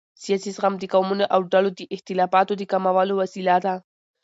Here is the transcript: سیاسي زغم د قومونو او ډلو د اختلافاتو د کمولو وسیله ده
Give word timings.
سیاسي 0.23 0.49
زغم 0.55 0.73
د 0.77 0.83
قومونو 0.93 1.25
او 1.35 1.41
ډلو 1.51 1.69
د 1.79 1.81
اختلافاتو 1.95 2.53
د 2.57 2.63
کمولو 2.71 3.13
وسیله 3.21 3.55
ده 3.65 3.73